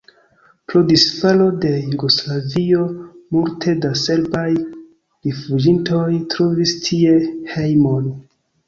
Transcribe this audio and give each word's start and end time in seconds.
Pro 0.69 0.79
disfalo 0.91 1.49
de 1.65 1.73
Jugoslavio 1.83 2.87
multe 3.37 3.77
da 3.85 3.93
serbaj 4.07 4.49
rifuĝintoj 5.29 6.11
trovis 6.37 6.79
tie 6.89 7.19
hejmon. 7.55 8.15